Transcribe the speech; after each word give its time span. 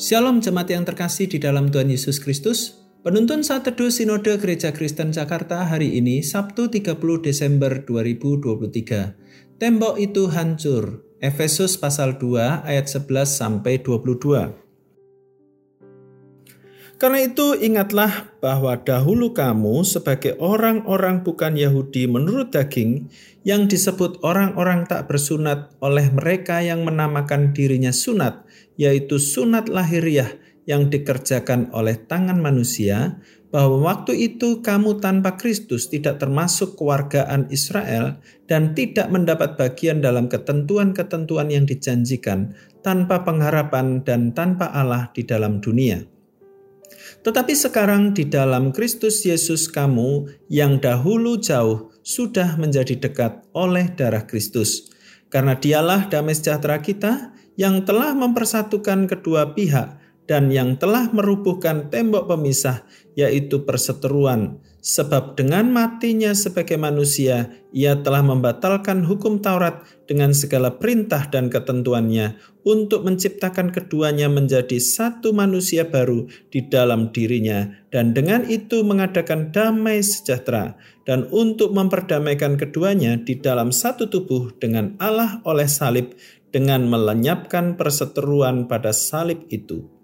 Shalom 0.00 0.40
jemaat 0.40 0.72
yang 0.72 0.88
terkasih 0.88 1.28
di 1.28 1.36
dalam 1.36 1.68
Tuhan 1.68 1.92
Yesus 1.92 2.24
Kristus. 2.24 2.88
Penuntun 3.04 3.44
saat 3.44 3.68
teduh 3.68 3.92
Sinode 3.92 4.32
Gereja 4.40 4.72
Kristen 4.72 5.12
Jakarta 5.12 5.68
hari 5.68 6.00
ini 6.00 6.24
Sabtu 6.24 6.72
30 6.72 6.96
Desember 7.20 7.84
2023. 7.84 9.60
Tembok 9.60 10.00
itu 10.00 10.32
hancur. 10.32 11.04
Efesus 11.20 11.76
pasal 11.76 12.16
2 12.16 12.64
ayat 12.64 12.88
11 12.88 13.28
sampai 13.28 13.84
22. 13.84 14.69
Karena 17.00 17.24
itu 17.24 17.56
ingatlah 17.56 18.28
bahwa 18.44 18.76
dahulu 18.76 19.32
kamu 19.32 19.88
sebagai 19.88 20.36
orang-orang 20.36 21.24
bukan 21.24 21.56
Yahudi 21.56 22.04
menurut 22.04 22.52
daging 22.52 23.08
yang 23.40 23.72
disebut 23.72 24.20
orang-orang 24.20 24.84
tak 24.84 25.08
bersunat 25.08 25.72
oleh 25.80 26.12
mereka 26.12 26.60
yang 26.60 26.84
menamakan 26.84 27.56
dirinya 27.56 27.88
sunat, 27.88 28.44
yaitu 28.76 29.16
sunat 29.16 29.72
lahiriah 29.72 30.28
yang 30.68 30.92
dikerjakan 30.92 31.72
oleh 31.72 31.96
tangan 32.04 32.36
manusia, 32.36 33.16
bahwa 33.48 33.96
waktu 33.96 34.20
itu 34.20 34.60
kamu 34.60 35.00
tanpa 35.00 35.40
Kristus 35.40 35.88
tidak 35.88 36.20
termasuk 36.20 36.76
kewargaan 36.76 37.48
Israel 37.48 38.20
dan 38.44 38.76
tidak 38.76 39.08
mendapat 39.08 39.56
bagian 39.56 40.04
dalam 40.04 40.28
ketentuan-ketentuan 40.28 41.48
yang 41.48 41.64
dijanjikan 41.64 42.52
tanpa 42.84 43.24
pengharapan 43.24 44.04
dan 44.04 44.36
tanpa 44.36 44.68
Allah 44.68 45.08
di 45.16 45.24
dalam 45.24 45.64
dunia. 45.64 46.19
Tetapi 47.20 47.52
sekarang 47.52 48.16
di 48.16 48.26
dalam 48.26 48.72
Kristus 48.72 49.22
Yesus 49.26 49.68
kamu 49.68 50.30
yang 50.48 50.80
dahulu 50.80 51.36
jauh 51.36 51.92
sudah 52.00 52.56
menjadi 52.56 52.96
dekat 52.96 53.44
oleh 53.52 53.92
darah 53.92 54.24
Kristus. 54.24 54.88
Karena 55.30 55.54
dialah 55.54 56.10
damai 56.10 56.34
sejahtera 56.34 56.82
kita 56.82 57.30
yang 57.54 57.84
telah 57.84 58.16
mempersatukan 58.16 59.06
kedua 59.06 59.52
pihak 59.54 60.00
dan 60.30 60.54
yang 60.54 60.78
telah 60.78 61.10
merubuhkan 61.10 61.90
tembok 61.90 62.30
pemisah 62.30 62.86
yaitu 63.18 63.66
perseteruan 63.66 64.62
Sebab 64.80 65.36
dengan 65.36 65.68
matinya 65.68 66.32
sebagai 66.32 66.80
manusia, 66.80 67.52
ia 67.68 68.00
telah 68.00 68.24
membatalkan 68.24 69.04
hukum 69.04 69.44
Taurat 69.44 69.84
dengan 70.08 70.32
segala 70.32 70.80
perintah 70.80 71.28
dan 71.28 71.52
ketentuannya 71.52 72.40
untuk 72.64 73.04
menciptakan 73.04 73.76
keduanya 73.76 74.32
menjadi 74.32 74.80
satu 74.80 75.36
manusia 75.36 75.84
baru 75.84 76.32
di 76.48 76.64
dalam 76.64 77.12
dirinya 77.12 77.68
dan 77.92 78.16
dengan 78.16 78.48
itu 78.48 78.80
mengadakan 78.80 79.52
damai 79.52 80.00
sejahtera 80.00 80.80
dan 81.04 81.28
untuk 81.28 81.76
memperdamaikan 81.76 82.56
keduanya 82.56 83.20
di 83.20 83.36
dalam 83.36 83.76
satu 83.76 84.08
tubuh 84.08 84.48
dengan 84.56 84.96
Allah 84.96 85.44
oleh 85.44 85.68
salib 85.68 86.16
dengan 86.56 86.88
melenyapkan 86.88 87.76
perseteruan 87.76 88.64
pada 88.64 88.96
salib 88.96 89.44
itu. 89.52 89.99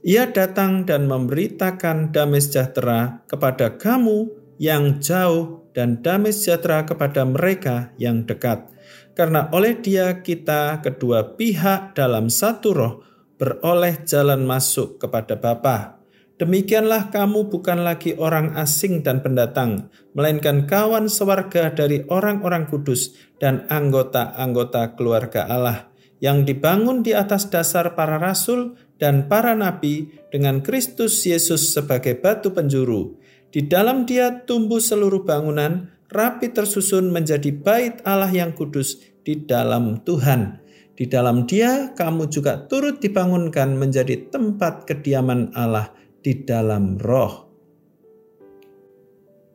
Ia 0.00 0.32
datang 0.32 0.88
dan 0.88 1.04
memberitakan 1.12 2.08
damai 2.08 2.40
sejahtera 2.40 3.20
kepada 3.28 3.76
kamu 3.76 4.32
yang 4.56 4.96
jauh 4.96 5.68
dan 5.76 6.00
damai 6.00 6.32
sejahtera 6.32 6.88
kepada 6.88 7.28
mereka 7.28 7.92
yang 8.00 8.24
dekat. 8.24 8.64
Karena 9.12 9.52
oleh 9.52 9.76
dia 9.76 10.24
kita 10.24 10.80
kedua 10.80 11.36
pihak 11.36 11.92
dalam 11.92 12.32
satu 12.32 12.68
roh 12.72 12.94
beroleh 13.36 14.00
jalan 14.08 14.48
masuk 14.48 14.96
kepada 14.96 15.36
Bapa. 15.36 16.00
Demikianlah 16.40 17.12
kamu 17.12 17.52
bukan 17.52 17.84
lagi 17.84 18.16
orang 18.16 18.56
asing 18.56 19.04
dan 19.04 19.20
pendatang, 19.20 19.92
melainkan 20.16 20.64
kawan 20.64 21.12
sewarga 21.12 21.76
dari 21.76 22.08
orang-orang 22.08 22.64
kudus 22.64 23.12
dan 23.36 23.68
anggota-anggota 23.68 24.96
keluarga 24.96 25.44
Allah 25.44 25.89
yang 26.20 26.44
dibangun 26.44 27.00
di 27.00 27.16
atas 27.16 27.48
dasar 27.48 27.96
para 27.96 28.20
rasul 28.20 28.76
dan 29.00 29.26
para 29.26 29.56
nabi 29.56 30.12
dengan 30.28 30.60
Kristus 30.60 31.24
Yesus 31.24 31.72
sebagai 31.72 32.20
batu 32.20 32.52
penjuru. 32.52 33.16
Di 33.50 33.66
dalam 33.66 34.06
dia 34.06 34.46
tumbuh 34.46 34.78
seluruh 34.78 35.26
bangunan, 35.26 35.90
rapi 36.12 36.52
tersusun 36.54 37.10
menjadi 37.10 37.50
bait 37.50 37.98
Allah 38.06 38.30
yang 38.30 38.54
kudus 38.54 39.00
di 39.26 39.42
dalam 39.42 40.04
Tuhan. 40.06 40.62
Di 40.94 41.08
dalam 41.08 41.48
dia 41.48 41.96
kamu 41.96 42.28
juga 42.28 42.68
turut 42.68 43.00
dibangunkan 43.00 43.74
menjadi 43.74 44.28
tempat 44.28 44.84
kediaman 44.84 45.56
Allah 45.56 45.90
di 46.20 46.44
dalam 46.44 47.00
roh. 47.00 47.48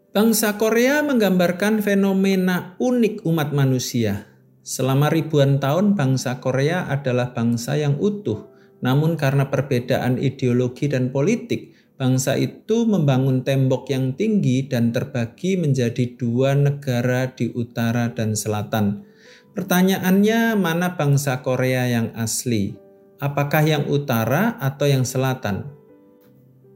Bangsa 0.09 0.57
Korea 0.57 1.05
menggambarkan 1.05 1.85
fenomena 1.85 2.73
unik 2.81 3.27
umat 3.29 3.51
manusia. 3.51 4.34
Selama 4.65 5.13
ribuan 5.13 5.61
tahun 5.61 5.93
bangsa 5.93 6.41
Korea 6.41 6.89
adalah 6.89 7.37
bangsa 7.37 7.77
yang 7.77 8.01
utuh, 8.01 8.49
namun 8.81 9.13
karena 9.13 9.53
perbedaan 9.53 10.17
ideologi 10.17 10.89
dan 10.89 11.13
politik, 11.13 11.77
bangsa 12.01 12.33
itu 12.33 12.89
membangun 12.89 13.45
tembok 13.45 13.93
yang 13.93 14.17
tinggi 14.17 14.65
dan 14.65 14.89
terbagi 14.89 15.53
menjadi 15.61 16.17
dua 16.17 16.57
negara 16.57 17.29
di 17.29 17.53
utara 17.53 18.09
dan 18.09 18.33
selatan. 18.33 19.05
Pertanyaannya, 19.53 20.57
mana 20.57 20.97
bangsa 20.97 21.45
Korea 21.45 21.85
yang 21.85 22.09
asli? 22.17 22.73
Apakah 23.21 23.61
yang 23.61 23.85
utara 23.85 24.57
atau 24.57 24.89
yang 24.89 25.05
selatan? 25.05 25.84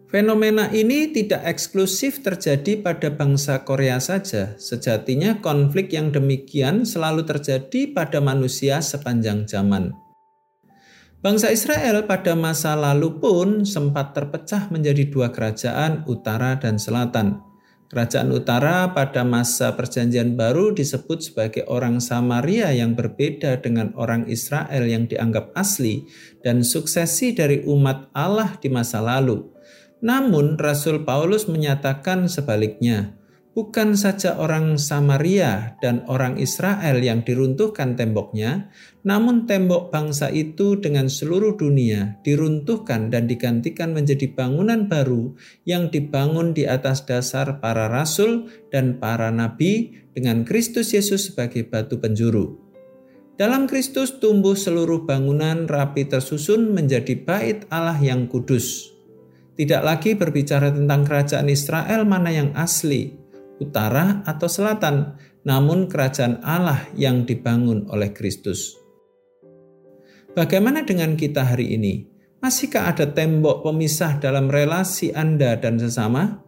Fenomena 0.10 0.74
ini 0.74 1.14
tidak 1.14 1.46
eksklusif 1.46 2.26
terjadi 2.26 2.82
pada 2.82 3.14
bangsa 3.14 3.62
Korea 3.62 4.02
saja. 4.02 4.58
Sejatinya, 4.58 5.38
konflik 5.38 5.94
yang 5.94 6.10
demikian 6.10 6.82
selalu 6.82 7.30
terjadi 7.30 7.94
pada 7.94 8.18
manusia 8.18 8.82
sepanjang 8.82 9.46
zaman. 9.46 9.94
Bangsa 11.22 11.54
Israel 11.54 12.10
pada 12.10 12.34
masa 12.34 12.74
lalu 12.74 13.22
pun 13.22 13.70
sempat 13.70 14.18
terpecah 14.18 14.74
menjadi 14.74 15.14
dua 15.14 15.30
kerajaan, 15.30 16.02
utara 16.10 16.58
dan 16.58 16.82
selatan. 16.82 17.46
Kerajaan 17.94 18.34
utara 18.34 18.90
pada 18.98 19.22
masa 19.22 19.78
Perjanjian 19.78 20.34
Baru 20.34 20.74
disebut 20.74 21.22
sebagai 21.22 21.70
orang 21.70 22.02
Samaria 22.02 22.74
yang 22.74 22.98
berbeda 22.98 23.62
dengan 23.62 23.94
orang 23.94 24.26
Israel 24.26 24.90
yang 24.90 25.06
dianggap 25.06 25.54
asli 25.54 26.10
dan 26.42 26.66
suksesi 26.66 27.38
dari 27.38 27.62
umat 27.70 28.10
Allah 28.18 28.58
di 28.58 28.74
masa 28.74 29.02
lalu. 29.02 29.59
Namun, 30.00 30.56
Rasul 30.56 31.04
Paulus 31.04 31.52
menyatakan 31.52 32.32
sebaliknya 32.32 33.20
bukan 33.60 33.98
saja 33.98 34.40
orang 34.40 34.80
Samaria 34.80 35.76
dan 35.84 36.08
orang 36.08 36.40
Israel 36.40 37.02
yang 37.04 37.28
diruntuhkan 37.28 38.00
temboknya, 38.00 38.72
namun 39.04 39.50
tembok 39.52 39.92
bangsa 39.92 40.32
itu 40.32 40.80
dengan 40.80 41.12
seluruh 41.12 41.60
dunia 41.60 42.24
diruntuhkan 42.24 43.12
dan 43.12 43.28
digantikan 43.28 43.92
menjadi 43.92 44.32
bangunan 44.32 44.88
baru 44.88 45.36
yang 45.68 45.92
dibangun 45.92 46.56
di 46.56 46.70
atas 46.70 47.04
dasar 47.04 47.60
para 47.60 47.92
rasul 47.92 48.48
dan 48.72 48.96
para 48.96 49.28
nabi 49.28 49.92
dengan 50.16 50.48
Kristus 50.48 50.96
Yesus 50.96 51.28
sebagai 51.28 51.68
batu 51.68 52.00
penjuru. 52.00 52.56
Dalam 53.36 53.72
Kristus 53.72 54.20
tumbuh 54.20 54.56
seluruh 54.56 55.08
bangunan 55.08 55.64
rapi 55.64 56.08
tersusun 56.08 56.76
menjadi 56.76 57.16
bait 57.24 57.64
Allah 57.72 57.96
yang 58.00 58.28
kudus. 58.28 58.99
Tidak 59.60 59.84
lagi 59.84 60.16
berbicara 60.16 60.72
tentang 60.72 61.04
kerajaan 61.04 61.52
Israel 61.52 62.08
mana 62.08 62.32
yang 62.32 62.56
asli, 62.56 63.12
utara 63.60 64.24
atau 64.24 64.48
selatan, 64.48 65.20
namun 65.44 65.92
kerajaan 65.92 66.40
Allah 66.48 66.88
yang 66.96 67.28
dibangun 67.28 67.84
oleh 67.92 68.16
Kristus. 68.16 68.80
Bagaimana 70.32 70.88
dengan 70.88 71.20
kita 71.20 71.44
hari 71.44 71.76
ini? 71.76 72.08
Masihkah 72.40 72.88
ada 72.88 73.12
tembok 73.12 73.68
pemisah 73.68 74.16
dalam 74.24 74.48
relasi 74.48 75.12
Anda 75.12 75.60
dan 75.60 75.76
sesama? 75.76 76.40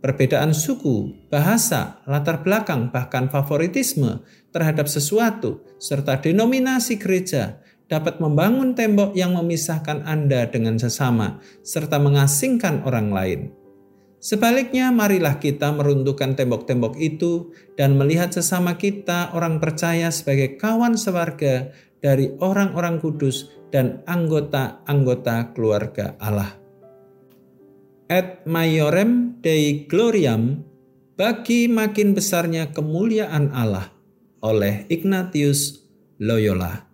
Perbedaan 0.00 0.56
suku, 0.56 1.28
bahasa, 1.28 2.00
latar 2.08 2.40
belakang, 2.40 2.88
bahkan 2.88 3.28
favoritisme 3.28 4.24
terhadap 4.56 4.88
sesuatu, 4.88 5.68
serta 5.76 6.16
denominasi 6.16 6.96
gereja 6.96 7.60
dapat 7.94 8.18
membangun 8.18 8.74
tembok 8.74 9.14
yang 9.14 9.38
memisahkan 9.38 10.02
Anda 10.02 10.50
dengan 10.50 10.82
sesama, 10.82 11.38
serta 11.62 12.02
mengasingkan 12.02 12.82
orang 12.82 13.14
lain. 13.14 13.40
Sebaliknya, 14.18 14.90
marilah 14.90 15.38
kita 15.38 15.70
meruntuhkan 15.70 16.34
tembok-tembok 16.34 16.98
itu 16.98 17.54
dan 17.78 17.94
melihat 17.94 18.34
sesama 18.34 18.74
kita 18.74 19.30
orang 19.30 19.62
percaya 19.62 20.10
sebagai 20.10 20.58
kawan 20.58 20.98
sewarga 20.98 21.70
dari 22.02 22.34
orang-orang 22.42 22.98
kudus 22.98 23.52
dan 23.70 24.02
anggota-anggota 24.10 25.54
keluarga 25.54 26.18
Allah. 26.18 26.56
Et 28.10 28.42
Maiorem 28.48 29.38
Dei 29.38 29.86
Gloriam 29.86 30.64
bagi 31.14 31.70
makin 31.70 32.16
besarnya 32.16 32.74
kemuliaan 32.74 33.52
Allah 33.54 33.92
oleh 34.40 34.88
Ignatius 34.88 35.84
Loyola. 36.16 36.93